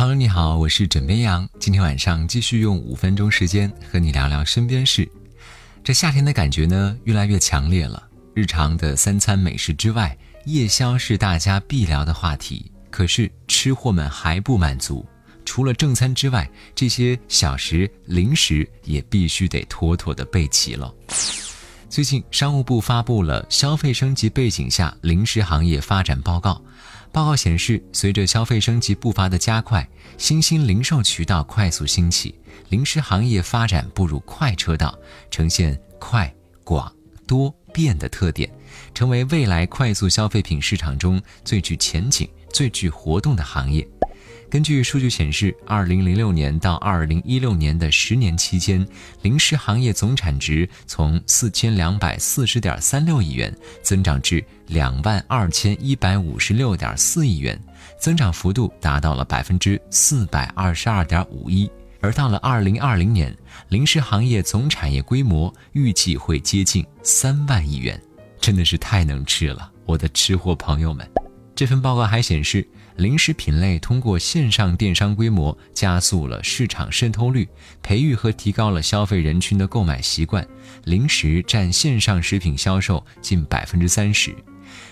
[0.00, 1.46] Hello，你好，我是枕边羊。
[1.58, 5.06] 今天晚上继续用五分钟时间和你聊聊身边事。
[5.84, 8.02] 这夏天的感觉呢，越来越强烈了。
[8.32, 10.16] 日常的三餐美食之外，
[10.46, 12.72] 夜宵是大家必聊的话题。
[12.88, 15.04] 可是吃货们还不满足，
[15.44, 20.90] 除了正餐之外，这些小食零食也必须得妥妥的备齐了。
[21.90, 26.58] 最近，商务部发布了消费升级背景下零食行业发展报告。
[27.12, 32.34] 报告显示，随着消费升级步伐的加快，新兴零售渠道快速兴起，
[32.68, 34.96] 零食行业发展步入快车道，
[35.28, 36.92] 呈现快、广、
[37.26, 38.48] 多、变的特点，
[38.94, 43.86] 成为未来快速消费品市场中最具前景、最具活动的行业。
[44.50, 48.84] 根据数据显示，二零零六年到二零一六年的十年期间，
[49.22, 57.56] 零食行业总产值从四千两百四十点三六亿元增长至两万二千一百五十六点四亿元，
[57.96, 61.70] 增长幅度达到了百分之四百二十二点五一。
[62.00, 63.32] 而到了二零二零年，
[63.68, 68.02] 零食行业总产业规模预计会接近三万亿元，
[68.40, 71.08] 真的是太能吃了，我的吃货朋友们！
[71.54, 72.66] 这份报告还显示。
[72.96, 77.48] 零食品类通过线上电商规模加速了市场渗透率，
[77.82, 80.46] 培育和提高了消费人群的购买习惯。
[80.84, 84.34] 零食占线上食品销售近百分之三十。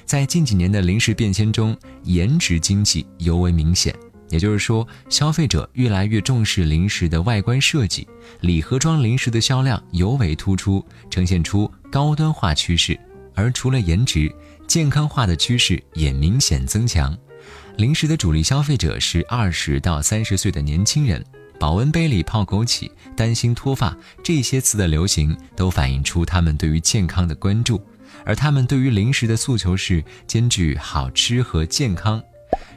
[0.06, 3.94] 在近几年的零食变迁中，颜值经济尤为明显。
[4.30, 8.08] 也就是说，消费者越来越重视零食的外观设计，
[8.40, 12.98] 礼盒装零食的销量尤为突出，呈现出高端化趋势。
[13.34, 14.34] 而除了颜值，
[14.68, 17.16] 健康化的趋势也明显增强。
[17.78, 21.24] 零食的主力消费者是二十到三十岁的年轻人，
[21.58, 27.80] 保温杯里泡枸杞，担心脱发，这些词的流行都反映出他们对于健康的关注，
[28.26, 32.22] 而他们对于零食的诉求是兼具好吃和健康。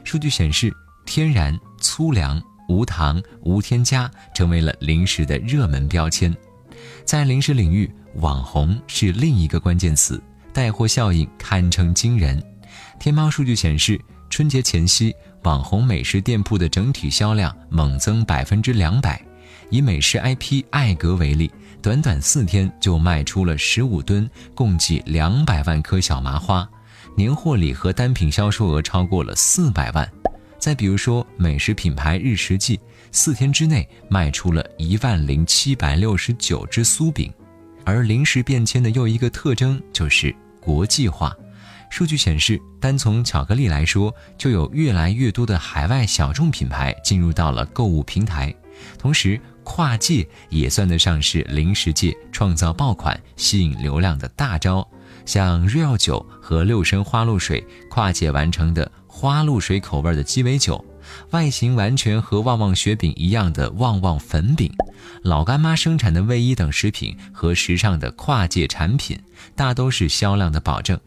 [0.02, 0.72] 数据显示，
[1.04, 6.34] 天然、粗粮、无糖、无添加成为了零食的热门标签。
[7.04, 10.22] 在零食领域，网红是另一个关键词，
[10.52, 12.42] 带货效应堪称惊人。
[12.98, 14.00] 天猫数据显示。
[14.30, 19.22] 春节前夕，网红美食店铺的整体销量猛增百分之两百。
[19.68, 21.52] 以美食 IP 艾格为例，
[21.82, 26.66] 短短四天就卖出了十五吨，共计两百万颗小麻花，
[27.14, 30.10] 年货礼盒单品销售额超过了四百万。
[30.58, 32.80] 再比如说，美食品牌日食记，
[33.10, 37.30] 四天之内卖出了一万零七百六十九只酥饼。
[37.84, 41.34] 而零食变迁的又一个特征就是国际化。
[41.90, 48.54] 数据显示，单从巧克力来说，就有越来越多的海外小众品牌进入到了购物平台。
[48.98, 54.88] 同时，跨界也算得上是零食界创造爆款、吸引流量的大招。
[55.26, 60.82] 像 Real 酒和六神花露水跨界完成的花露水口味的鸡尾酒，
[61.30, 64.72] 外形完全和旺旺雪饼一样的旺旺粉饼，
[65.22, 69.18] 老干妈生产的卫衣等食品和时尚的跨界产品，
[69.54, 70.98] 大都是销量的保证。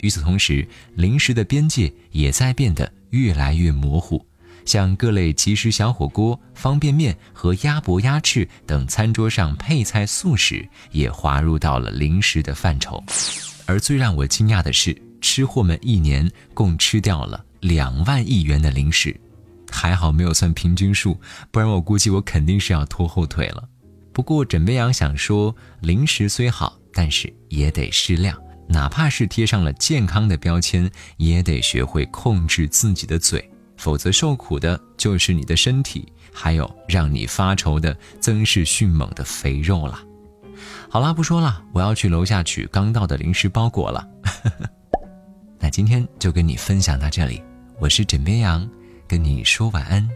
[0.00, 4.24] 与此同时，零食的边界也在变得越来越模糊，
[4.64, 13.02] 像各类即食小火锅、方便面和鸭脖、鸭翅等餐桌上配菜速食也划入到了零食的范畴。
[13.66, 19.18] 而最让我惊讶的是，吃货们一年共吃掉了两万亿元的零食，
[19.70, 21.18] 还好没有算平均数，
[21.50, 23.68] 不然我估计我肯定是要拖后腿了。
[24.12, 28.36] 不过枕边羊想说，零食虽好，但是也得适量。
[28.68, 39.98] 哪怕是贴上了健康的标签，也得学会控制自己的嘴，否则受苦的就是你的身体，还有让你发愁的增势迅猛的肥肉了。
[40.90, 44.06] 好啦，不说了，我要去楼下取刚到的零食包裹了。
[45.60, 47.42] 那今天就跟你分享到这里，
[47.80, 48.68] 我是枕边羊，
[49.08, 50.06] 跟你说晚安，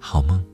[0.00, 0.51] 好梦。